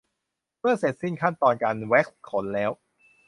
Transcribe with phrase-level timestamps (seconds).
[0.59, 2.71] เมื่อเสร็จสิ้นขั้นตอนการแว็กซ์ขนแล้ว